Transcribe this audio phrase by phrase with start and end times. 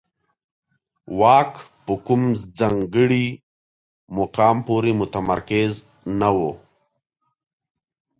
[1.19, 1.51] واک
[1.85, 2.21] په کوم
[2.59, 3.25] ځانګړي
[4.17, 5.71] مقام پورې متمرکز
[6.19, 6.37] نه و